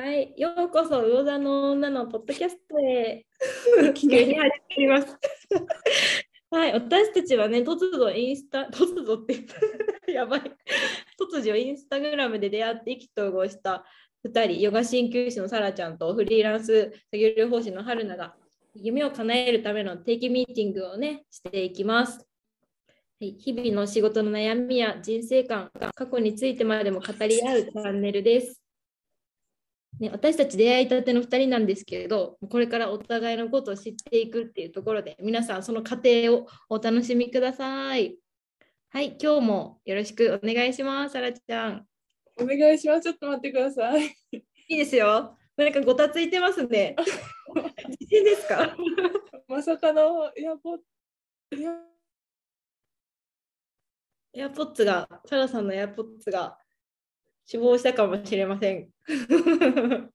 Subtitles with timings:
[0.00, 3.26] はい、ようこそ魚座の女のポッドキャストへ
[3.92, 5.18] 急に始まります。
[6.50, 10.40] はい、私たちはね、突如インスタ、 突如ってやばい。
[11.20, 13.84] 突如インスタグラムで出会って意気投合した
[14.24, 18.34] 2人、ヨガ鍼灸師のサラちゃんとフリーランス作業療法士の春菜が
[18.74, 22.16] 夢を叶えるための定期ミーティングをね、していきます。
[22.16, 22.24] は
[23.20, 28.62] い日々の仕事の悩みや人生観、過去についてまでも語り合うチャンネルです。
[30.00, 38.16] ね、私たち出会いたての2人なんですけれど、これからお互いのことを知っていくっていうところで、皆さんその過程をお楽しみください。
[38.88, 41.86] はい、今日もよろしくお願いします、さらちゃん。
[42.40, 43.02] お願いします。
[43.02, 44.06] ちょっと待ってください。
[44.32, 45.36] いいですよ。
[45.56, 46.96] なんかごたついてますね。
[48.00, 48.74] 自信ですか？
[49.46, 50.78] まさかのエアポッ
[51.60, 51.74] エア
[54.32, 56.56] エアポッツが、サラさんのエアポッツが
[57.50, 58.88] 死亡したかもしれません。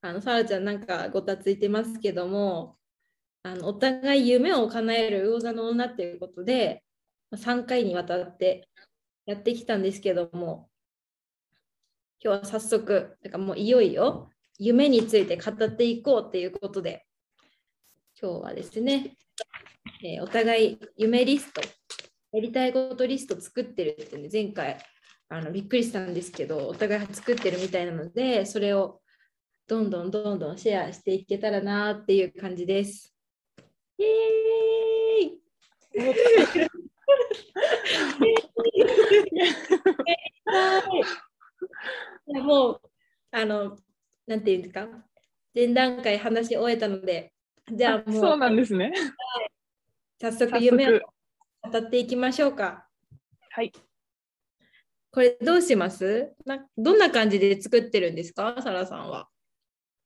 [0.00, 2.78] あの、サラちゃんなんかごたついてますけども、
[3.42, 6.84] あのお互い夢を叶える魚座の女っていうことで、
[7.32, 8.68] 3回にわたって
[9.26, 10.70] やってきたんですけども、
[12.20, 17.08] 今日は早速、なんかもういよいよ夢について語っていこうっていうことで、
[18.22, 19.16] 今日はですね、
[20.00, 21.60] えーお互い夢リスト、
[22.30, 24.78] やりたいことリスト作ってるってね、前回
[25.28, 29.00] あのびっくりしたんですけど、お互い作ってるみたいなので、それを
[29.66, 33.14] どんどんどんどんシェアしていけたらなっていう感じです。
[33.98, 35.40] イエーイ
[42.26, 42.80] いやもう、
[43.30, 43.76] あの、
[44.26, 44.86] なんていうんですか、
[45.54, 47.32] 前段階話し終えたので、
[47.72, 48.92] じゃあもうそうなんですね。
[50.20, 51.00] 早速早夢を
[51.62, 51.80] 速。
[51.82, 52.86] 語っていきましょうか。
[53.50, 53.72] はい。
[55.14, 56.34] これどうします？
[56.44, 59.28] などんな感じで作ってるんですか、サラさんは。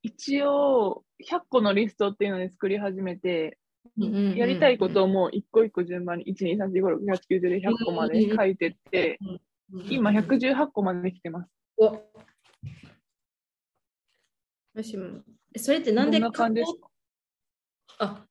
[0.03, 3.58] 一応、100個のリストっていうので作り始めて、
[3.96, 9.19] やりたいことををもう一個一個順番に1、2、3、4、5、6、7、8、9、10で100個まで書いてって、
[9.89, 11.51] 今118個まで来てます。
[11.79, 11.92] お。
[14.75, 15.23] もしも
[15.57, 16.89] それってなんでどんな感じですか？
[17.98, 18.27] あ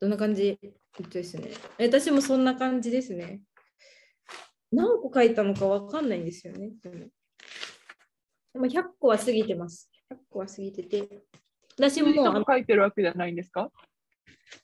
[0.00, 0.58] どんな感じ？
[0.62, 1.50] えっとですね。
[1.78, 3.42] え私もそんな感じですね。
[4.74, 6.72] 何個書いたのかわかんないんですよね。
[6.84, 7.10] うん
[8.54, 9.90] でも100個は過ぎてます。
[10.12, 11.24] 100個は過ぎてて。
[11.76, 13.68] 私もも書いてるわけじゃないんですか？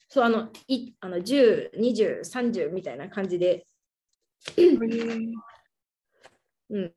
[0.08, 3.66] そうあのいあの10、20、30みたいな感じで、
[6.68, 6.92] うん、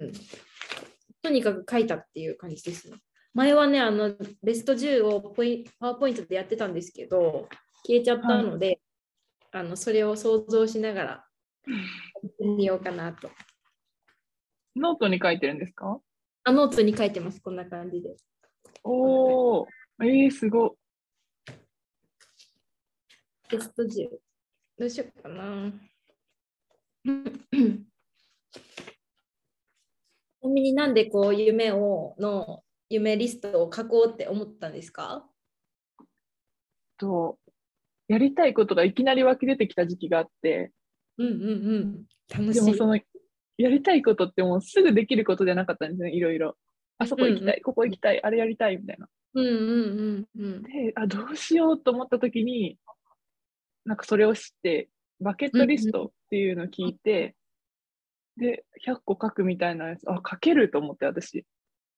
[1.23, 2.97] とにかく書いたっていう感じですね。
[3.33, 7.49] 前はね、あのベスト10をポイパワーポイントでやってたんですけど、
[7.87, 8.79] 消えちゃったので、
[9.51, 11.25] あのそれを想像しながら
[11.67, 11.73] や
[12.27, 13.29] ってみようかなと。
[14.75, 15.99] ノートに書いてるんですか？
[16.45, 18.15] あノートに書いてます、こんな感じで。
[18.83, 19.67] おお、
[20.01, 20.75] えー、すご
[23.49, 24.09] ベスト10。
[24.79, 25.71] どうしようかな。
[27.05, 27.09] ち
[30.41, 35.25] なみになんでこう夢をの夢リストを書こうって思ったんですか？
[36.01, 36.03] い。
[36.97, 37.37] と、
[38.07, 40.71] やりたいことがいきなり湧き出てきた時期があって、
[41.17, 41.45] うんうんう
[41.79, 42.05] ん。
[42.29, 42.65] 楽しい。
[42.65, 42.99] でもその、
[43.57, 46.57] やりたいことってもうすぐできることじゃなかったんですね、いろいろ。
[46.97, 49.07] あそこ行きたい、ここ行きたい、あれやりたいみたいな。
[49.35, 50.63] うんうんうんうん。
[50.63, 52.77] で、あ、どうしようと思った時に、
[53.85, 54.89] なんかそれを知って、
[55.19, 57.35] バケットリストっていうのを聞いて、
[58.37, 61.45] で、100個書くみたいなやつ、あ、書けると思って私。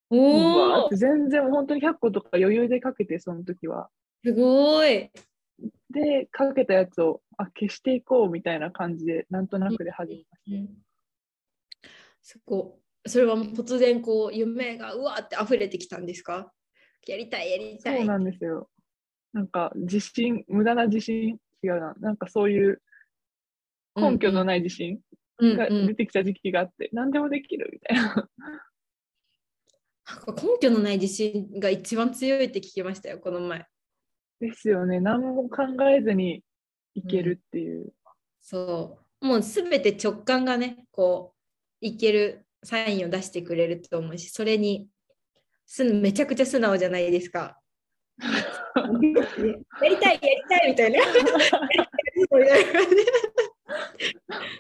[0.09, 3.89] お全然本当に100個とか余裕で書けて、その時は。
[4.23, 5.11] すごい。
[5.89, 10.85] で、書けたやつを、あ、消していこうみたいな感じで、なんとなくで始めましうん
[12.21, 16.51] そこそれはもう突然こう夢がうわーって溢れてきたんですか？
[17.05, 17.91] やりたいやりた。
[17.91, 17.97] たい。
[17.99, 18.67] そうなんですよ。
[19.31, 21.93] なんか自信、無駄な自信、違うな。
[21.99, 22.81] なんかそういう
[23.95, 25.01] 根拠のない自信
[25.39, 28.29] が出てきた時期があって、何でもできるみたいな。
[30.35, 33.67] 根拠のない自信が一番強いって聞きましたよ、この前。
[34.39, 34.99] ですよね。
[34.99, 36.43] 何も考えずに
[36.93, 37.93] いけるっていう。
[38.41, 39.25] そう。
[39.25, 41.33] もうすべて直感がね、こ
[41.81, 44.87] う、いけるサインを出してくれると思うし、それに
[45.65, 47.59] すめちゃくちゃ素直じゃないですか。
[48.17, 50.99] やりたい、やりたいみたいな。
[52.31, 52.45] うん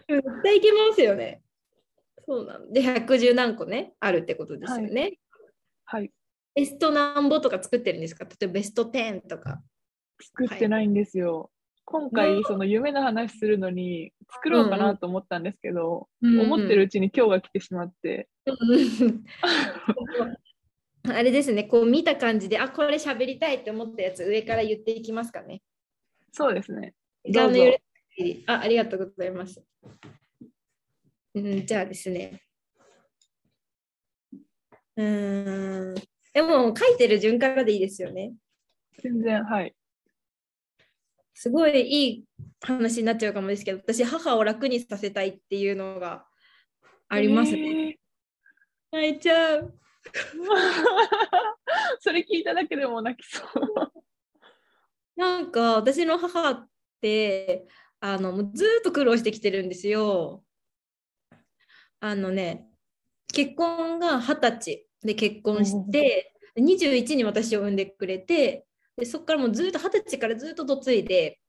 [0.07, 1.41] 絶対いけますよね。
[2.25, 5.17] そうなんで、110何個ね、あるってことですよね。
[5.85, 6.11] はい。
[6.55, 8.25] ベスト何ぼとか作ってるんですか？
[8.25, 9.61] 例えばベスト10とか。
[10.21, 11.51] 作ってないんですよ。
[11.83, 18.27] 今回、その夢の話するのに作ろうかなと思ったんですけど、思ってるうちに今日が来てしまって、
[21.07, 25.61] あれですね、こう見た感じで、あ、これ喋りたいって思ったやつ、上から言っていきますかね。
[26.31, 26.95] そうですね。
[27.23, 27.79] 時間の許す
[28.17, 29.63] 限りあありがとうございます。
[31.35, 32.41] うん、じゃあですね。
[34.95, 35.95] うーん。
[36.35, 38.33] でも書いてる順からでいいですよね。
[39.01, 39.73] 全然、はい。
[41.33, 42.25] すごいいい
[42.61, 46.25] 話になっちゃうかもですけど、私、母を楽にさせたいっていうのが
[47.07, 47.73] ありますね。
[47.73, 47.99] ね。
[48.91, 49.79] 泣いちゃう。
[52.01, 54.03] それ聞いただけでも泣きそう。
[55.15, 57.65] なんか私の母って
[58.01, 60.43] あのもうずーっと苦労してきてるんですよ。
[62.01, 62.67] あのね
[63.33, 68.65] 結婚が二十歳で結婚して21に私を産んでくれて
[68.97, 71.39] でそこからもうずっと二十歳からずっと嫁いで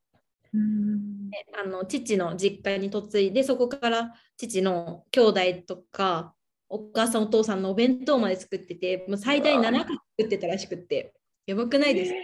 [0.52, 1.30] うん。
[1.58, 6.34] あの父の実家に嫁いでそこから父の兄弟とか
[6.68, 11.12] お母さんお父さんのお弁当まで作っててもう最大7個作ってたらしくって
[11.46, 12.18] やばくないですか？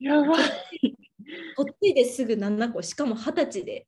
[0.00, 0.94] やばい。
[1.56, 3.86] 嫁いですぐ7個しかも二十歳で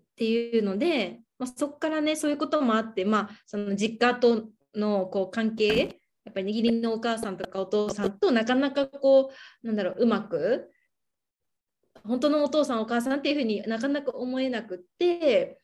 [0.00, 4.44] っていうので、まあ、そこからねそういうこともあって、まあ、その実家と
[4.74, 9.30] のこう関係やっぱり義理のお母さんとかお父さんとなかなかこ
[9.62, 10.70] うなんだろううまく
[12.02, 15.58] 本当のお父さんお母さんっていうふうになかなか思えなくって、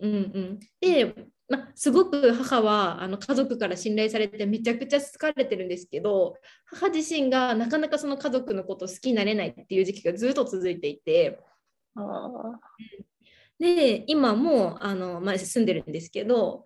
[0.00, 1.14] うんうん、で、
[1.48, 6.36] ま、すごく母はあの家族から信頼されてめちゃくちゃ好かれてるんですけど
[6.66, 11.40] 母自身がなかなかその家族のこと好きになれないっていう時期がずっと続いていて。
[11.94, 12.58] あ
[13.62, 16.64] で今もあの、まあ、住んでるんですけど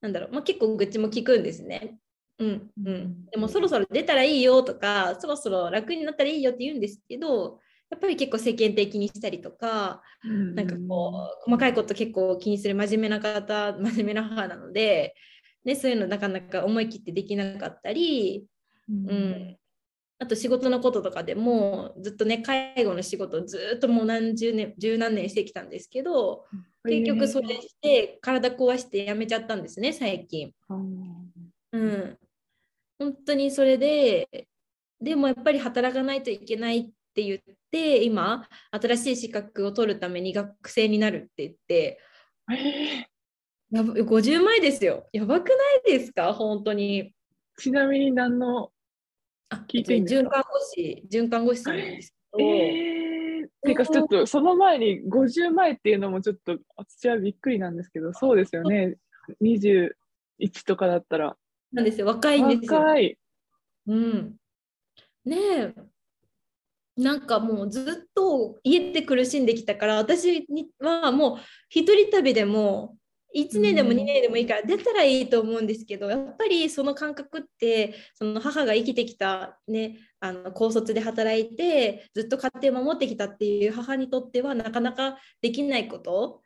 [0.00, 1.98] なんだろう、まあ、結構愚痴も聞くんですね。
[2.38, 11.12] うんうん、でもそろそろ出たらいいよとかそろそろ楽になったらいいよって言うんですけどやっぱり結構世間的にしたりとかーなんかこ
[11.46, 15.14] う細かいこと結構気にする真面目な方真面目な母なので、
[15.64, 18.44] ね、そういうのなかなか思い切ってできなかったり、
[18.88, 19.08] うん。
[19.08, 19.56] うん、
[20.18, 26.44] あと仕事のこととかでもずっとね介護の仕事をずっともう何十年十何年してきたんですけど
[26.84, 30.52] 結局それして体壊して辞めちゃったんですね最近。
[31.72, 32.18] うん、
[32.98, 34.46] 本当にそれで
[35.00, 41.98] でもやっぱり働かないといけないって言って今新しい資格を取るために学生になるって言って。
[42.50, 43.12] えー。
[43.72, 45.08] やば50枚ですよ。
[45.14, 46.34] やばくないですか？
[46.34, 47.14] 本当に。
[47.56, 48.70] ちなみに何の、
[49.52, 50.28] あ聞いていいんですか？
[50.28, 58.96] 循環護士循環護士さんなんですけど、えー、てかちょっとその前に50前っていうのもちょっと私はびっくりなんですけどそうですよね。
[59.42, 59.90] 21
[60.66, 61.36] とかだったら。
[61.72, 62.06] なんですよ。
[62.06, 62.78] 若いんですよ。
[62.80, 63.18] 若い。
[63.86, 64.34] うん、
[65.24, 65.74] ねえ。
[66.96, 71.38] なんかもうずっと家で苦しんできたから私にはもう
[71.70, 72.96] 一人旅でも
[73.34, 73.96] 1年でもうん。
[73.96, 86.42] 2年でもいいから出たらいいと思うんですけどやっぱりその感覚ってその母が生きてきた、ね、あの高卒で働いてずっと家庭を守ってきたっていう母にとってはなかなかできないこと。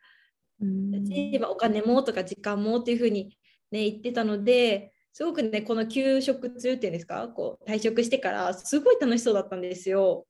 [0.58, 3.36] 例えばお金もとか時間もっていうふうに、
[3.70, 10.26] ね、言ってたのですごくねこの休職中っていうんですかこう退職してからすごい楽しそうだったんですよ。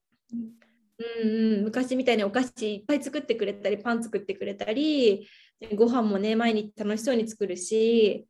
[0.98, 5.28] うんうん、昔みたいにお菓子いっぱい作ってくれたりパン作ってくれたり
[5.74, 8.26] ご飯もね毎日楽しそうに作るし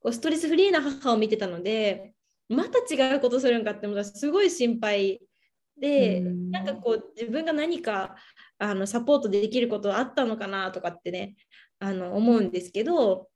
[0.00, 2.12] こうストレスフリーな母を見てたので
[2.48, 5.20] また違うことするんかってすごい心配
[5.80, 6.50] でうん。
[6.50, 8.16] なんかこう自分が何か
[8.58, 11.36] あのサポートできることあったのかなとかってね
[11.78, 13.28] あの思うんですけど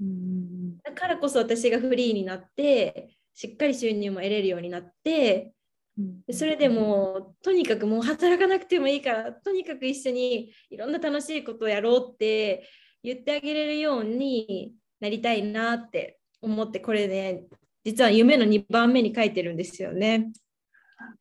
[0.00, 5.52] うんだからこそ私がフリーになってしっかり収入も得れるようになってで
[6.30, 12.68] それでもうとにかくもう働かなくてもいいからとにかく一緒にいろんな楽しいことをやろうって
[13.02, 17.44] 言ってあげれるようになりたいなって思ってこれね
[17.84, 20.30] 実は夢の2番目に書いてるんですよね。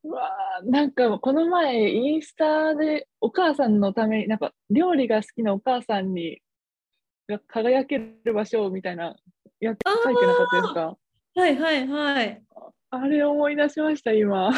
[0.04, 6.40] うわーなんかこの前インスタでお母さんのためになんか料理が好きなお母さんに
[7.28, 9.16] が輝ける場所みたいな
[9.60, 10.98] やあー書いてなかったですか？
[11.36, 12.44] はいはいはい。
[12.90, 14.52] あれ思い出しました今。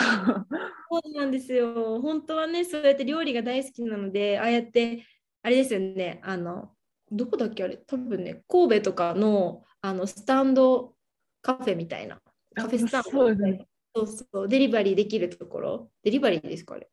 [0.92, 2.00] そうなんですよ。
[2.02, 5.04] 本当はね、そうやって料理が大好きなので、ああやって、
[5.42, 6.72] あれですよね、あの、
[7.12, 10.94] どこだっけあれ、多分ね、神戸とかのあのスタンド
[11.42, 12.22] カフェみたいな、
[12.54, 13.12] カフェスタンド。
[13.12, 16.90] そうねそうそう、デリバリーできるところ、デリバリーですかあれ。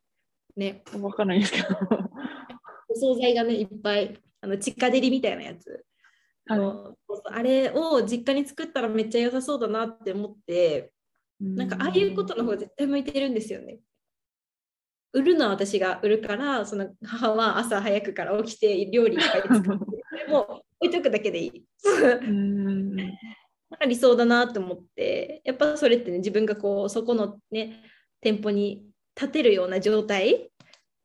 [0.56, 1.68] ね、わかんないんですけど。
[2.88, 5.84] お惣菜がね、いっぱい、あの、地下デリみたいなやつ。
[6.46, 6.58] はい。
[6.58, 7.22] そうそう。
[7.26, 10.92] あれを実家に作ったらめっちゃ良さそうだなって思って、
[11.40, 13.78] なんかああいうことの方が絶対向いてるんですよね。
[15.12, 19.66] 売るのは私が売るから、その母は朝早くから起きて料理いっぱい作って、
[20.26, 21.64] でも置いとくだけでいい。
[21.84, 22.96] うん
[23.86, 27.82] 理想だなと思ってやっぱそれってね自分がこうそこのね
[28.20, 30.50] 店舗に立てるような状態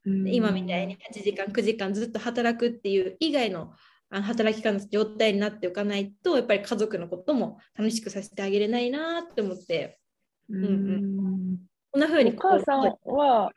[0.06, 3.74] 今みたいに8時間9時間ずっと働くっていう以外の
[4.14, 10.01] あの働き方の状態になっておかないとやっぱり家族のことも楽しくさせてあげれないなって思って
[10.52, 11.58] うんうん。
[11.92, 13.52] こんな風にお母さんは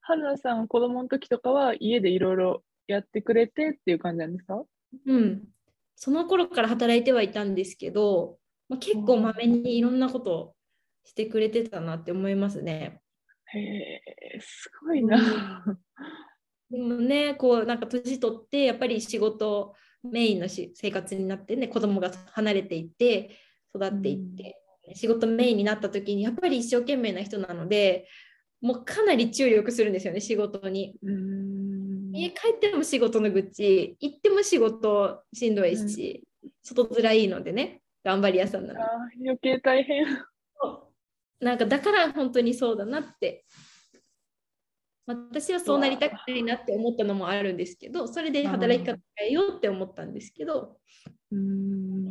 [0.00, 4.62] 春菜さん子供の時とかは家でいろいろやってくれてっていう感じなんですか？
[5.06, 5.42] うん、
[5.96, 8.38] その頃から働いてはいたんですけど、
[8.68, 10.54] まあ、結構まめにいろんなことを
[11.04, 13.00] してくれてたなって思いますね。
[13.46, 15.18] へえすごいな。
[16.70, 23.36] でもね、こうなんか年取ってやっぱり仕事メインのし生活になってね、子供が離れていって
[23.74, 24.61] 育っていって、
[24.94, 28.08] 仕事メインになった時にやっぱり一生懸命な人なので、
[28.60, 30.94] もうかなり注力するんですよね、仕事に。
[31.02, 32.12] うん。
[32.14, 36.22] 家帰っても仕事の愚痴、行っても仕事しんどいし、
[36.62, 38.80] 外面いいのでね、頑張り屋さんなの。
[39.20, 40.06] 余計大変。
[41.40, 43.44] なんかだから本当にそうだなって。
[45.04, 50.76] 私はそうなりたくないなって思ったのもあるんですけどそれで働き方変えようって思ったんですけど。
[51.32, 52.01] うん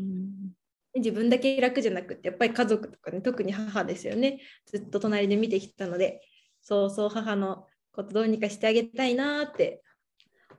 [0.96, 6.22] 自分だけ楽じゃなくてやっぱり家族とかね特に母ですよねずっと隣で見てきたので
[6.62, 9.82] そうそう母のことどうにかしてあげたいなって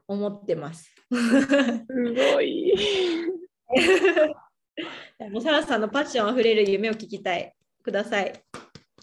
[0.06, 0.94] 思ってます。
[1.10, 1.14] す
[2.34, 2.72] ごい。
[5.30, 8.32] もうサラさんのパッションあふれる夢を聞きたいください。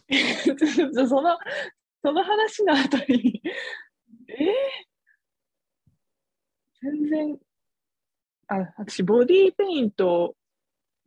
[0.93, 1.37] その
[2.01, 3.41] その話の後に、
[4.27, 4.33] え？
[4.35, 4.47] ー、
[6.81, 7.39] 全然、
[8.47, 10.35] あ、私、ボディーペイント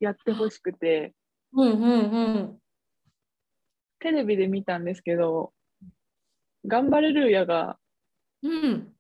[0.03, 1.15] やってほしくて、
[1.53, 2.59] うんうんうん。
[4.01, 5.53] テレビで見たんですけど、
[6.67, 7.79] 頑張れルーヤが
[8.43, 8.93] うん。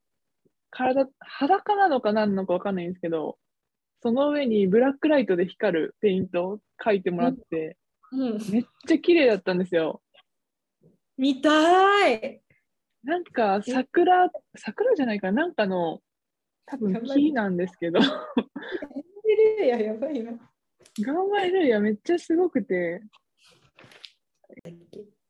[0.70, 3.36] 体、裸なのか何なのかわかんないんですけど、
[4.00, 7.76] その上にブラックライトで光るペイントを描いてもらって、
[8.12, 10.00] うん、めっちゃ綺麗だったんですよ。
[11.18, 12.40] 見たい。
[13.04, 16.00] なんか桜、桜じゃないかな、なんかの
[16.66, 17.98] 多分木なんですけど、
[19.60, 20.32] やばいな。
[21.00, 23.02] 頑張れるやめっちゃすごくて、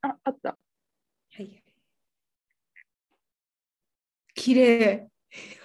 [0.00, 0.50] あ、あった。
[0.50, 0.57] は
[1.38, 1.62] いはい。
[4.35, 5.09] 綺麗。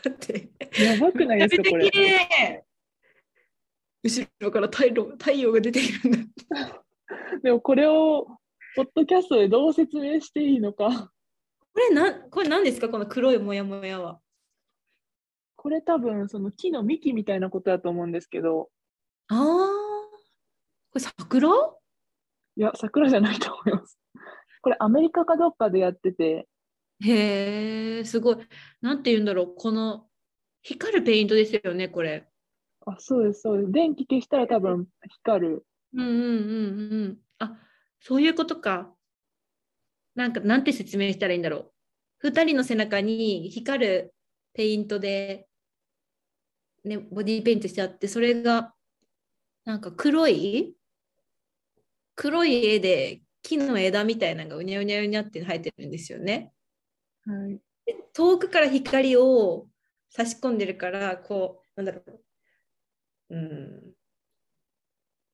[0.05, 0.49] 待って。
[0.83, 2.65] やばくないですか、これ。
[4.03, 6.83] 後ろから太陽太陽が出ているんだ。
[7.41, 8.27] でもこれを、
[8.75, 11.11] ポッドキャストでどう説明していいのか。
[11.73, 14.19] これなんこれ何ですかこの黒いモヤモヤは。
[15.55, 18.69] これ多分、その木の幹みたいなことだと思うんですけど、
[19.29, 19.76] ああ。
[20.97, 21.49] これ桜？
[22.55, 23.99] いや、桜じゃないと思います。
[24.61, 26.47] これアメリカかどっかでやってて、
[27.01, 28.37] へえ、すごい。
[28.81, 29.53] なんて言うんだろう。
[29.55, 30.09] この
[30.63, 32.27] 光るペイントですよね、これ。
[32.87, 33.71] あ、そうです、そうです。
[33.71, 35.65] 電気消したら多分光る。
[35.93, 37.19] うんうんうんうん。
[37.37, 37.59] あ、
[37.99, 38.91] そういうことか。
[40.15, 41.73] なんか、なんて説明したらいいんだろう。
[42.17, 44.15] 二人の背中に光る
[44.53, 45.47] ペイントで、
[46.83, 48.73] ね、ボディーペイントしてあって、それが、
[49.63, 50.75] なんか黒い
[52.17, 56.51] 黒い絵で木の枝みたいなのがうにゃうにゃうにゃって生えてるんですよね。
[57.25, 57.61] はい。
[57.85, 59.67] で遠くから光を
[60.09, 62.01] 差し込んでるから、こう、なんだろ
[63.29, 63.35] う。
[63.35, 63.93] うん。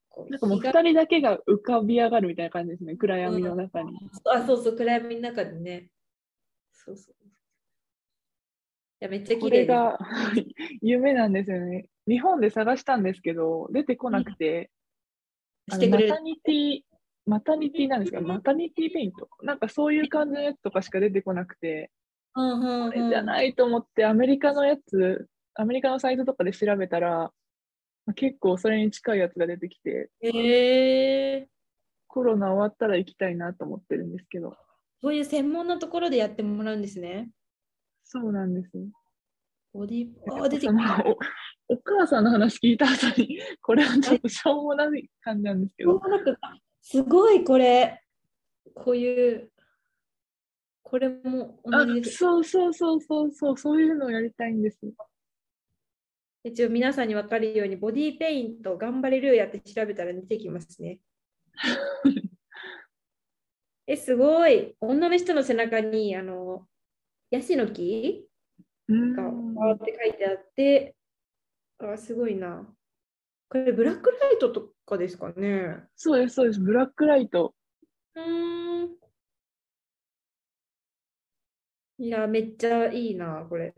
[0.09, 3.97] こうなんかもう日が二人だけが浮かび上がるみたいな感じですね、暗闇の中に。
[4.25, 5.89] あ、そうそう、暗闇の中でね。
[6.73, 7.15] そうそう。
[7.25, 7.29] い
[8.99, 9.67] や、めっちゃこ綺麗です。
[9.67, 9.97] れが
[10.81, 11.87] 夢なんですよね。
[12.07, 14.82] 日本で探したんですけど、出てこなくて、あ
[15.72, 16.22] してくれるのマタ。
[16.24, 16.82] ニティ、
[17.25, 18.22] マタニティなんですか？
[18.22, 21.91] マタニティペイントなんかそういう感じのやつとかしか出てこなくて、
[22.36, 27.32] うんうんこれじゃないと思って、アメリカのやつ、アメリカのサイトとかで調べたら、
[28.05, 31.48] まあ結構それに近いやつが出てきて、へえ
[32.08, 34.55] コロナ終わったら行きたいなと思ってるんですけど、
[35.01, 37.29] そういう専門なところでやってもらうんですね。
[38.03, 38.70] そうなんです。
[39.74, 41.03] ボディあ、出てきた。
[41.70, 46.01] おお母さんの話聞いた後に、 これはちょっとしょうもない感じなんですけど、
[46.82, 48.01] すごい、これ。
[48.75, 49.51] こういう。
[50.84, 52.17] これもあ同じです。
[52.17, 54.79] そうそうそうそうそう、そういうのをやりたいんです。
[56.43, 61.00] 一応皆さんに分かるように、ボディペイント頑張れるやって調べたら出てきますね。
[63.88, 64.75] え、すごい。
[64.79, 66.67] 女の人の背中に、あの、
[67.32, 68.27] ヤシの木
[68.88, 69.15] うん
[69.55, 70.96] がって書いてあって、
[71.91, 72.67] あ、すごいな。
[73.49, 75.83] これ、ブラックライトとかですかね？
[75.95, 76.59] そうです、そうです。
[76.59, 77.53] ブラックライト。
[78.15, 78.97] うーん。
[81.99, 83.73] いや、めっちゃいいな、これ。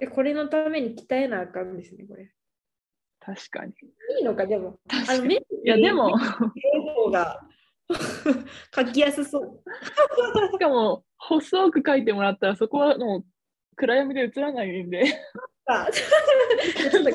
[0.00, 2.32] え、これのために鍛えなあかんですね、これ。
[3.20, 3.72] 確かに。
[4.18, 4.78] いいのか、でも。
[4.88, 7.40] 確かにあのメいや、でも、方が
[8.74, 9.62] 書きやすそう。
[10.52, 13.24] しかも、細く書いてもらったら、そこはもう
[13.76, 15.04] 暗闇で映らないんで、
[15.66, 17.10] あちょっと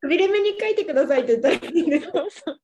[0.00, 2.10] くびれ目に書いてくださいって言ったらいいんです。
[2.10, 2.60] そうそう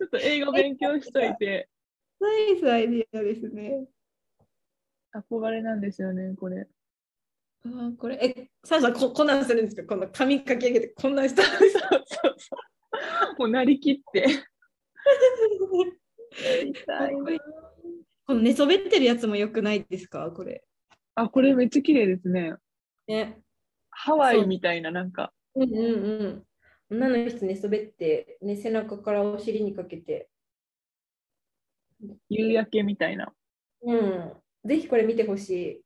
[0.00, 1.68] ちょっと英語勉強しといて、
[2.20, 3.86] ナイスアイディアですね。
[5.14, 6.68] 憧れなんですよね、これ。
[7.64, 9.82] あーこれ、え、サラさんこ、こんなんするんですか？
[9.84, 11.42] この紙書き上げて、こんなんした。
[11.42, 13.40] そうそうそう。
[13.40, 14.26] もうなりきって。
[18.26, 20.30] この寝そべってるやつもよくないですか？
[20.30, 20.62] これ。
[21.16, 22.54] あ、これめっちゃ綺麗ですね。
[23.08, 23.40] ね。
[24.00, 25.32] ハワイみたいな、なんか。
[25.56, 26.46] うんうんうん。
[26.90, 30.30] 女の人寝そべって、ね、背中からお尻にかけて。
[32.28, 33.34] 夕焼けみたいな。
[33.82, 34.32] うん。
[34.64, 35.84] ぜひこれ見てほしい。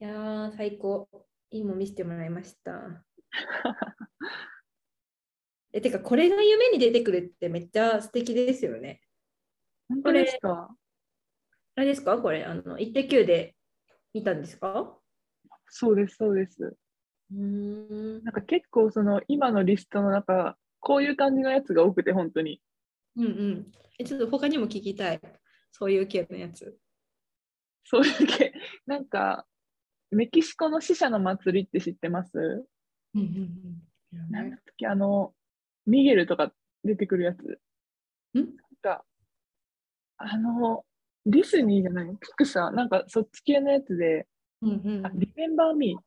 [0.00, 1.08] いやー、最高。
[1.50, 3.04] いいもん見せてもらいました。
[5.74, 9.02] え、てか、これが夢に出てくるってめっちゃ素敵ですよね。
[9.88, 10.74] 本当ですか？
[11.74, 12.16] あれですか？
[12.16, 13.54] これ、あの、イッテ Q で
[14.14, 14.98] 見たんですか？
[15.70, 16.76] そうです、そうです。
[17.32, 17.38] うー
[18.20, 18.24] ん。
[18.24, 22.60] なんか結構その今のリストの中、こういう感じのやつが多くて、本当に。
[23.16, 23.72] うんうん。
[23.98, 25.20] え、ちょっと他にも聞きたい。
[25.72, 26.78] そういう系のやつ。
[27.84, 28.52] そういう系。
[28.86, 29.46] なんか、
[30.10, 32.30] メキシコの死者の祭りって知ってます？
[32.38, 33.26] うんうん
[34.12, 34.30] うん。
[34.30, 35.34] なんだっけ、あの、
[35.86, 36.52] ミゲルとか
[36.84, 37.60] 出てくるやつ。
[38.34, 38.38] ん？
[38.38, 38.46] なん
[38.82, 39.04] か、
[40.18, 40.84] あの、
[41.26, 44.26] ディズニーじゃない、ピクサー、なんかそっち系のやつで、
[44.62, 46.00] うんうんあ、リメンバーミー。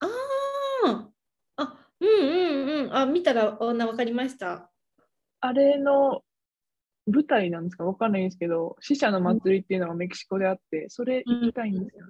[0.00, 0.08] あ
[0.86, 1.10] あ、
[1.56, 2.96] あ、うんうんうん。
[2.96, 4.70] あ、見たら、あ、な、わかりました。
[5.40, 6.24] あれの
[7.06, 7.84] 舞台なんですか？
[7.84, 12.06] わかんないんですけど、死者の祭りっていうのがメキシコであって、それ行きたいんですよ。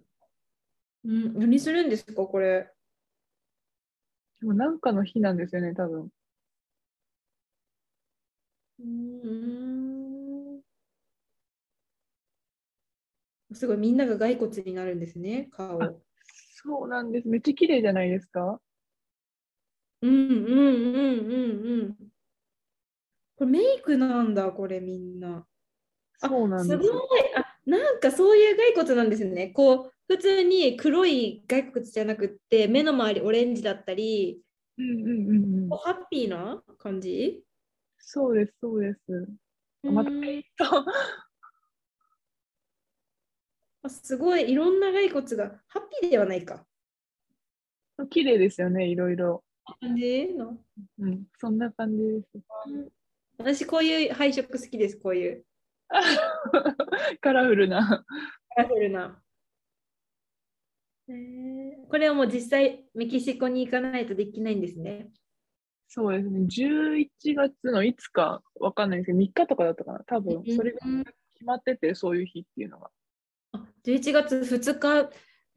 [1.05, 2.71] うん、何するんですか、これ？
[4.41, 6.11] でもなんかの日なんですよね、多分。
[8.79, 9.86] うーん。
[13.53, 15.79] すごい、みんなが骸骨になるんですね、顔。
[15.79, 15.95] あ
[16.65, 17.29] そうなんです。
[17.29, 18.61] めっちゃ綺麗じゃないですか？
[20.03, 22.13] うんうんうんうんうん。
[23.39, 25.47] これメイクなんだ、これみんな。
[26.21, 27.21] あそうなんですすごい。
[27.37, 29.49] あ、なんかそういう骸骨なんですね。
[29.49, 34.43] こう、普通に黒い骸骨じゃなくって、目の周りオレンジだったり、
[34.79, 37.45] うんうんうんうんハッピーな感じ？
[37.99, 39.01] そうです、そうです。
[39.87, 40.65] あまたうんペイント。
[43.87, 46.67] あすごい、いろんな骸骨が、ハッピーではないか。
[48.11, 49.45] 綺麗ですよね、いろいろ。
[49.81, 50.57] 感じの
[50.99, 52.27] うん、そんな感じです。
[53.39, 55.45] 私、こういう配色好きです、こういう
[57.21, 58.05] カラフルな。
[58.55, 59.23] カラフルな。
[61.09, 61.57] えー
[61.89, 65.13] これはもう実際メキシコに行かないとできないんですね。
[65.87, 72.91] そうですね、11月のいつかわかんないですけど、3日とかだったかな、多分それがうん決まってて、そういう日っていうのが。
[73.87, 75.11] あ11月2日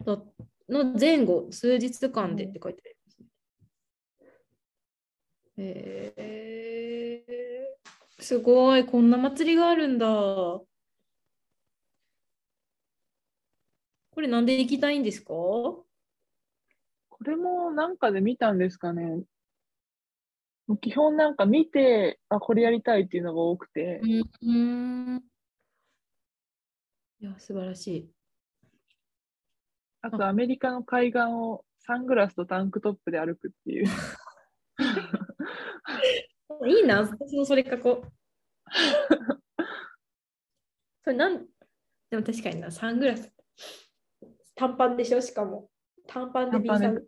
[0.06, 0.34] の
[0.70, 3.28] の前後、数日間でって書いてありますね。
[6.16, 10.06] えー、すごい、こんな祭りがあるんだ。
[14.12, 15.34] これなんで行きたいんですか？
[15.34, 15.88] こ
[17.26, 19.24] れもなんかで見たんですかね。
[20.82, 24.02] 基本なんか見て、あ、これやりたいっていうのが多くて、
[24.42, 25.24] うん。
[27.22, 28.19] いや、素晴らしい。
[30.02, 33.88] あとアメリカの海岸をサングラスとタンクトップで歩くっていう。
[36.68, 38.12] いいな、私もそれ書こう。
[41.04, 41.46] それなん、
[42.10, 43.34] でも確かにな、サングラス。
[44.56, 45.72] 短パンでしょ、しかも。
[46.08, 47.04] 短パンで B さん。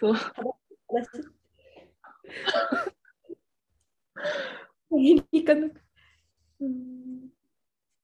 [0.00, 0.14] そう。
[0.14, 0.18] ア
[4.96, 5.68] メリカの。
[6.60, 6.93] うん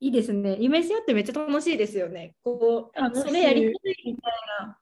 [0.01, 0.57] いいですね。
[0.59, 2.35] 夢し合ってめっちゃ楽しいですよね。
[2.43, 4.79] こう、それやりたいみたいな。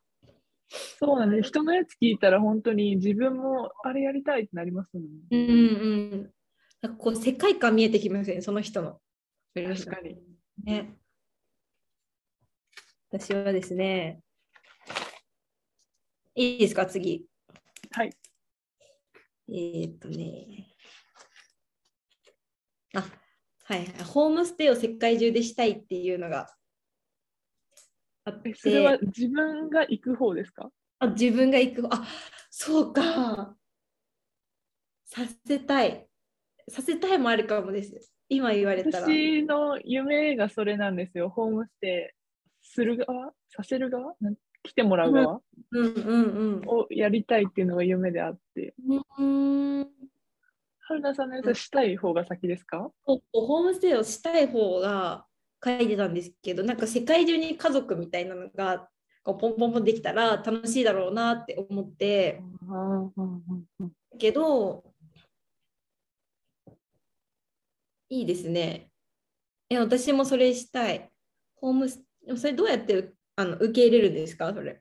[0.70, 1.48] そうなんです。
[1.48, 5.04] 人のやつ聞いたら本当に自分もあれやりたいってなりますもん。
[5.30, 5.44] うんう
[6.16, 6.32] ん。
[6.80, 9.00] なんかこう、世界観見えてきますね、その人の。
[9.54, 10.18] 確かに。
[10.62, 10.96] ね。
[13.10, 14.20] 私はですね、
[16.36, 17.26] いいですか、次。
[17.90, 18.12] はい。
[19.48, 20.68] えーっとね。
[22.94, 23.04] あ、
[23.68, 26.48] はい、ホームステイを世界中でしたいっていうのが
[28.24, 30.70] あっえそれはて、自分が行く方ですか？
[31.00, 32.02] あ自分が行く、あ
[32.50, 33.54] そうか。
[35.04, 36.06] させたい。
[36.70, 38.10] させたいもあるかもです。
[38.30, 39.06] 今言われたら。
[39.06, 41.28] 私の夢がそれなんですよ。
[41.28, 42.16] ホームステイ
[42.62, 43.32] する側？
[43.50, 44.14] させる側？
[44.62, 45.40] 来てもらう側、
[45.72, 48.74] うんうんをやりたいっていうのが夢であって、
[49.18, 49.88] うん。
[50.88, 52.90] 春菜さんのやつしたい方が先ですか？
[53.04, 55.26] ホームステイをしたい方が
[55.62, 58.88] 書いてたんですけど、なんか世界中に家族みたいなのが
[59.22, 62.40] こうポンポンポンできたら楽しいだろうなって思って、
[64.18, 64.82] けど、
[68.08, 68.90] いいですね。
[69.68, 71.10] え、私もそれしたい。
[71.56, 72.02] ホームス
[72.34, 74.54] それどうやってあの受け入れるんですか？
[74.54, 74.80] それ。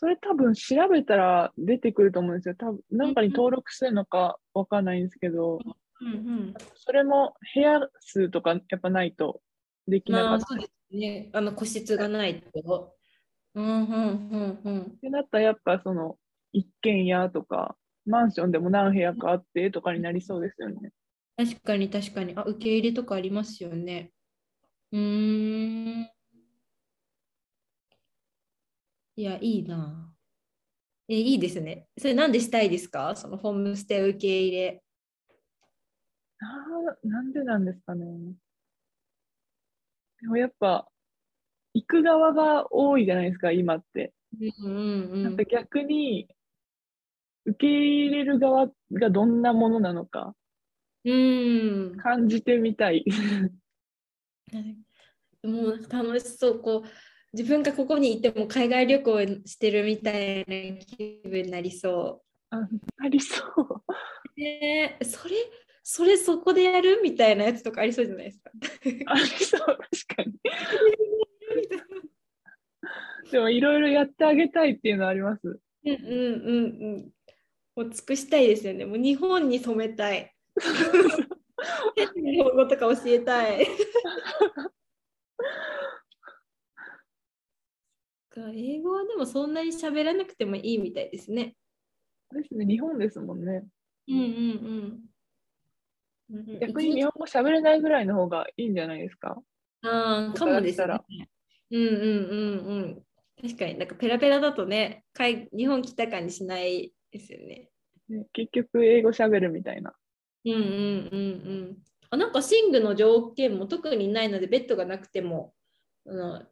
[0.00, 2.54] それ多分調べたら出てくると思うんですよ。
[2.54, 5.58] 多分なんかに登録するのかわかんないんですけど、
[6.00, 6.54] うんうん。
[6.76, 9.40] それも部屋数とかやっぱないと
[9.88, 10.46] できなかまあ、った。
[10.46, 11.30] そうですね。
[11.32, 12.94] あの個室がないと。
[13.56, 13.80] うんうん
[14.30, 14.82] うんうん。
[14.82, 16.16] ってなったらやっぱその
[16.52, 17.74] 一軒家とか
[18.06, 20.92] マンションでも何部屋かあってとかになりそうですよね。
[21.36, 22.34] 確かに確かに。
[22.36, 24.12] あ、受け入れとかありますよね。
[24.92, 26.08] うーん。
[29.18, 30.14] いや、いいな。
[31.08, 31.88] え、いいですね。
[31.98, 33.16] それなんでしたいですか？
[33.16, 34.80] そのホームステイ受け入れ。
[36.38, 38.06] ななんでなんですかね。
[40.20, 40.86] でもやっぱ
[41.74, 44.14] 行く側が多いじゃないですか、今って。
[44.40, 45.42] うんうんうんなんか。
[45.42, 46.28] 逆に
[47.44, 50.36] 受け入れる側がどんなものなのか
[51.04, 51.96] うん。
[51.96, 53.04] 感じてみたい。
[55.42, 56.60] もう楽しそう。
[56.60, 56.88] こう、
[57.32, 62.66] 自分がここにいても海外旅行してるみたいな気分になりそあ
[63.04, 63.82] ありそう。
[64.36, 64.40] う。
[64.40, 65.34] ねえそれ、
[65.82, 68.50] それそこでやるみたいなやつとかありそうじゃないですか。
[69.06, 69.78] ありそう、確
[70.16, 70.32] かに。
[73.30, 75.40] でもいろいろやってあげたいっていうのはあります。
[75.44, 77.12] うんうんうんうん。
[77.76, 78.86] もう尽くしたいですよね。
[78.86, 80.34] もう日本に染めたい。
[82.16, 83.66] 日本語とか教えたい。
[88.28, 91.54] か英語はでもそんなに喋らなくてもいいみたいですね。
[92.34, 93.64] ですね、日本ですもんね。
[94.08, 95.02] うんうんうん
[96.30, 96.58] うんうん。
[96.60, 99.40] 逆に日本語喋れないぐらいの方がいいんじゃないですか？
[99.82, 101.00] ああ、かもですね。
[101.70, 103.02] うんうんうんうん。
[103.40, 107.70] 確かになんかペラペラだとね、海日本来た感じしないですよね。
[108.08, 109.94] ね、結局英語喋るみたいな。
[110.44, 110.66] うんうんうんう
[111.72, 111.78] ん。
[112.10, 115.54] あなんか寝具の条件も特にないので、ベッドがなくても、
[116.06, 116.42] あの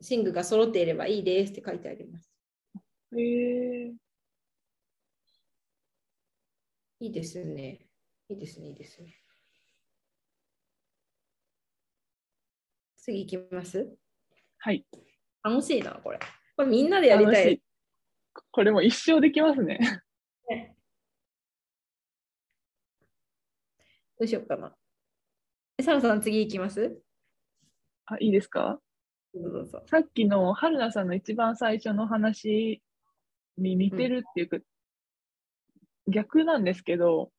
[0.00, 2.32] 寝具が揃っていればいいですって書いてあります。
[3.16, 3.92] へえ
[7.00, 7.86] いいですね。
[8.28, 9.14] いいですね、いいですね。
[12.96, 13.96] 次行きます？
[14.58, 14.84] はい。
[15.42, 16.18] 楽しいな、これ。
[16.56, 17.62] これみんなでやりたいい。
[18.50, 20.02] これも一生できますね。
[20.48, 20.76] ね
[24.18, 24.76] どうしようかな。
[25.78, 27.00] えサラさん、次行きます？
[28.06, 28.80] あ、いいですか？
[29.34, 29.82] どうぞどうぞ。
[29.86, 32.82] さっきの春菜さんの一番最初の話
[33.58, 34.58] に似てるっていうか、
[36.08, 37.30] 逆なんですけど、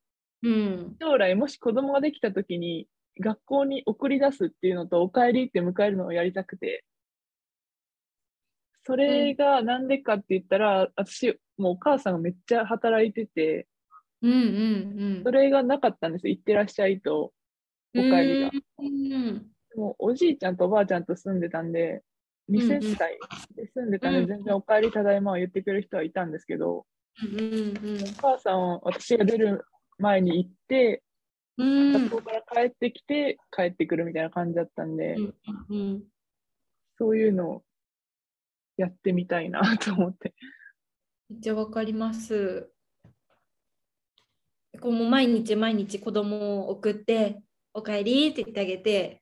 [0.43, 0.95] うん。
[0.99, 2.87] 将来もし子供ができた時に
[3.19, 6.85] 学校に送り出すっていうのとお帰りって迎えるのをやりたくて、
[8.83, 13.67] それがなんでかって言ったら、私、もうお母さんがめっちゃ働いてて、
[14.23, 14.35] うんう
[15.19, 16.31] んそれがなかったんですよ。
[16.31, 17.33] 行ってらっしゃいと、
[17.93, 18.13] うん。
[18.13, 18.51] お帰りが。
[18.79, 19.50] うん。
[19.73, 22.03] でもおじいちゃんとおばあちゃんと住んでたんで、
[22.49, 22.87] 2世帯
[23.55, 26.85] で住んでたんで、うん全然お帰りただいまを言ってくれる人はいたんですけど、
[27.21, 29.65] うんうんお母さんは私が出る
[29.97, 31.03] 前に行って、
[31.57, 31.93] うん。
[31.93, 35.15] 学校から帰ってきて帰ってくるみたいな感じだったんで、
[36.97, 37.63] そういうのを
[38.77, 40.33] やってみたいなと思って。
[41.29, 42.69] めっちゃわかります。
[44.79, 47.41] こうもう毎日毎日子供を送って、
[47.73, 49.20] おかえりって言ってあげて、は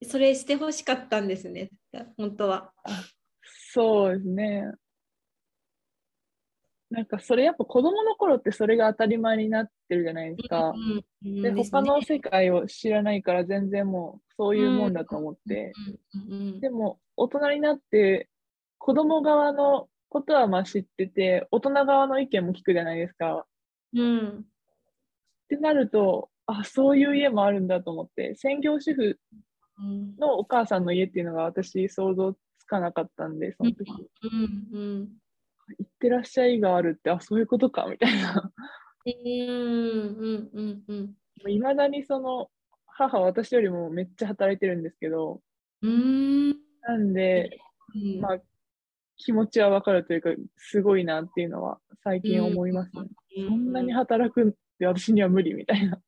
[0.00, 1.70] い、それしてほしかったんですね、
[2.16, 2.72] 本当は。
[3.72, 4.72] そうですね。
[6.88, 10.70] なんかそれやっぱ子供の頃ってそれが当たり前になってるじゃないですか。
[10.70, 15.72] うんうんで、他のね世界を知らないから全然もうそういうもんだと思って。
[16.14, 18.28] うんうんでも大人になって
[18.78, 23.46] 子供側のことはまあ知ってて、大人側の意見も聞くじゃないですか。
[23.94, 24.42] うんっ
[25.48, 29.18] てなると、あ、そういう家もあるんだと思って、専業主婦
[29.78, 33.90] うんのお母さんの家っていうのが私想像つかなかったんで、その時、
[34.22, 35.08] うんうん
[35.78, 38.52] 行ってらっしゃいがあるって、あ、そういうことか、みたいな。
[39.04, 41.16] うんうんうんうん
[41.48, 42.50] いまだにその、
[42.86, 45.42] 母は私よりもめっちゃ働いてるんですけど、
[45.82, 46.50] うん
[46.82, 47.58] なんで、
[47.94, 48.38] うんまあ、
[49.16, 53.08] 気持ちはわかるというか、すごいなっていうのは最近思いますね。
[53.48, 56.00] そんなに働くって私には無理みたいな。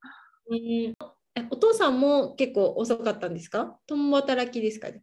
[0.50, 0.94] うんえ
[1.50, 3.78] お父さんも結構遅かったんですか？
[3.86, 4.88] 共働きですか？
[4.90, 5.02] ね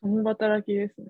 [0.00, 1.08] 共働きですね。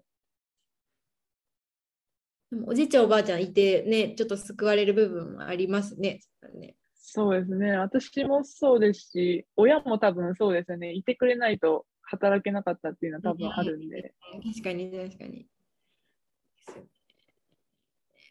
[2.50, 6.20] でもおじいちゃんおばあちゃんいてね、ちょっと救われる部分もありますね。
[6.54, 7.72] ねそうですね。
[7.78, 10.92] 私もそうですし、親も多分そうですよね。
[10.92, 14.14] いてくれないと働けなかったっていうのは多分あるんで。
[14.42, 15.46] 確かに確かに。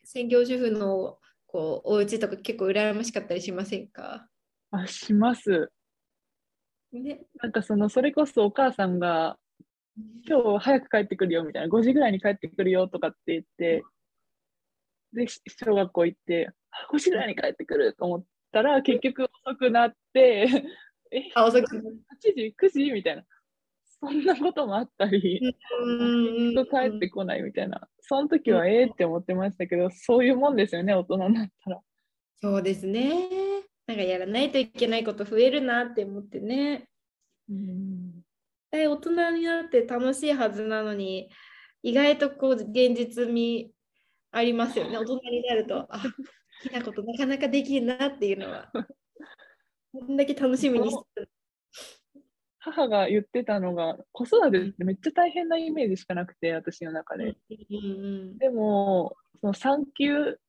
[0.05, 4.29] 専業主婦のこうお家とか結構羨ましかったりしませんか？
[4.73, 5.71] あ、します。
[6.91, 7.21] ね。
[7.41, 9.37] なんかその、それこそお母さんが、
[10.27, 13.83] 今日早く帰ってくるよみたいな、5時ぐらいに帰ってくるよとかって言って、
[15.13, 20.47] で、し小学校行って、あ5時ぐらいに帰ってくると思ったら、結局遅くなって、
[21.11, 21.77] え、あ、遅く。
[21.77, 21.81] 8
[22.35, 23.23] 時、9時みたいな。
[23.85, 25.55] そんなこともあったり、
[25.85, 27.87] うんずっと帰ってこないみたいな。
[28.01, 31.81] その時はええって思ってましたけど、そういうもんですよね、大人になったら。
[32.41, 33.63] そうですね。
[33.87, 36.87] なんかやらないといけないこと増えるなって思ってね。
[37.49, 38.23] うん
[38.71, 41.29] 大人になって楽しいはずなのに、
[41.83, 43.71] 意外とこう現実味
[44.31, 44.97] ありますよね。
[44.97, 48.71] 大人になると、あ、好きなことなかなかできるなっていうのは。
[49.91, 51.29] こんだけ楽しみにしてる。
[52.57, 57.35] 母が言ってたのが、子育てってめっちゃ大変なイメージしかなくて、私の中で。
[57.49, 60.39] うんでも、その産休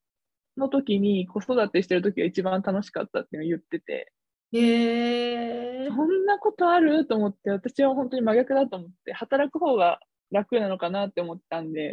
[0.56, 4.12] の時に子育てしてる時が一番楽しかったっていうのを言ってて、
[4.52, 7.06] うん、へえそんなことある？
[7.06, 11.92] と思って、私は本当に真逆だと思って、働く方が楽なのかなって思ったんで、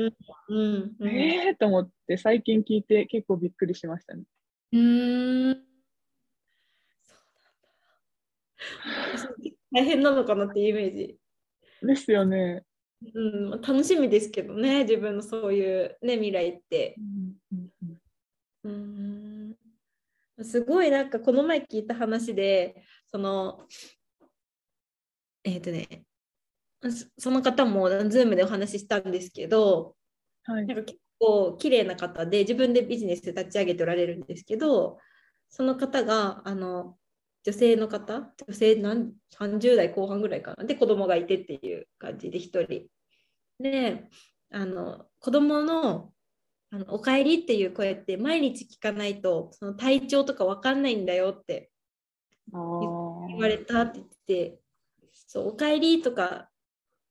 [0.49, 4.23] うんうんええー、と思って最近聞いて結構びっくりしましたね。
[4.73, 5.63] うーん。
[9.73, 11.17] 大変なのかなっていうイメージ。
[11.81, 12.63] ですよね。
[13.13, 16.95] うん、楽しみですけどね、自分のそういう、ね、未来って。
[16.97, 18.00] うんうんうん
[20.43, 23.67] すごいなんかこの前聞いた話で、その、
[25.43, 26.05] えっ、とね、
[26.83, 29.95] そその方も Zoom でお話ししたんですけど、
[30.43, 34.97] はいなんか結構綺麗な方で自分でビジネス立ち上げておられるんですけど、
[35.49, 36.97] その方があの
[37.43, 42.87] 女性の方、女性なん30代後半ぐらいかな、で子供がいてっていう感じで一人。
[43.59, 44.09] で、
[44.51, 46.11] あの子供の
[46.71, 51.69] あのおかえりっていう声って毎日聞かないとその体調とか分かんないんだよって
[52.53, 52.57] あ
[53.27, 54.59] 言われたって言ってて、
[55.27, 56.49] そうおかえりとか、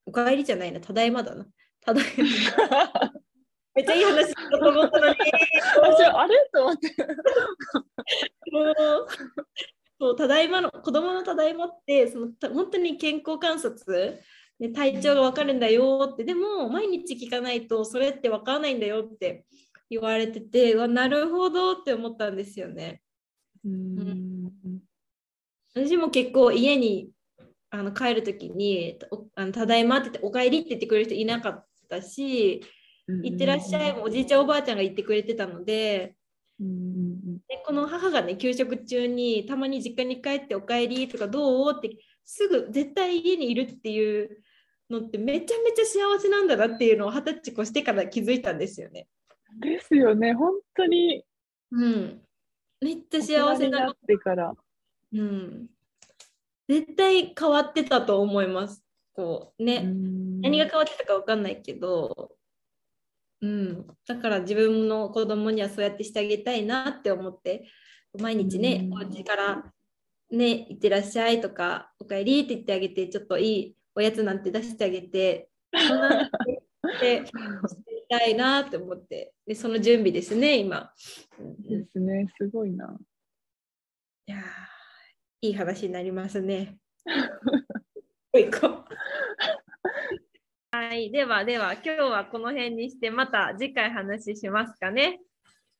[0.04, 1.46] おかえりじゃないな、ただいまだな。
[1.80, 2.12] ただいま。
[3.74, 5.16] めっちゃいい話だと思ったのに、
[6.12, 6.50] あれ？
[6.52, 6.94] と思って。
[8.52, 9.06] もう
[10.00, 14.18] そうただいまの子供のただいまってそのた本当に健康観察
[14.60, 19.46] で体調が分かるんだよってでも毎日聞かないとそれって分からないんだよって
[19.88, 23.02] 言われててうわなるほどって思ったんですよね。
[23.64, 24.50] うん
[25.74, 27.10] 私も結構家に
[27.70, 32.62] あの帰るときにおあの「ただいま」って言って「おかえり」って言ってくれる人いなかったし
[33.22, 36.16] 「いってらっしゃい」もおじいちゃんおばあちゃんが言ってくれてたので
[36.60, 44.42] うんでこの母がね給食中にたまに実家に帰って「おかえり」とか「どう?」ってすぐ絶対家にいるっていう
[44.90, 49.08] のってめちゃめちゃ幸せなんだなっていうのを二十歳越してから気づいたんですよね。
[49.60, 51.24] ですよね、本当に。
[51.72, 52.20] うん、
[52.80, 54.54] めっちゃ大幸せな人になってから。
[55.12, 55.66] うん、
[56.68, 58.84] 絶対変わってたと思います。
[59.14, 62.36] こうね、何が変わってたか分かんないけど、
[63.40, 67.68] うん、だから自分の子供にはそうやってしてあげたいなって思って。
[68.18, 68.94] 毎日ね、うん。
[68.94, 69.72] お家から
[70.30, 76.30] ね「いってらっしゃい」とか「おかえり」って言ってあげてちょっといいおやつなんて出してあげてそんな
[77.00, 77.32] で して
[78.10, 80.92] みたいなって思ってでその準備ですね今。
[81.58, 82.98] ですね、すごいな。
[84.30, 84.40] やー
[85.42, 86.78] いい話になりますね。
[88.32, 88.84] 行こう
[90.72, 95.20] はい、ではでは今日はこの辺にしてまた次回話しますかね。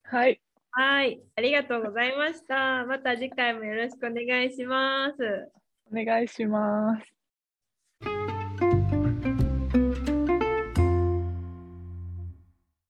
[0.02, 0.40] はい、
[0.72, 2.84] はい、ありがとうございました。
[2.86, 5.52] また次回もよろしくお願いします。
[5.92, 7.19] お願いします。
[8.02, 8.29] Thank you.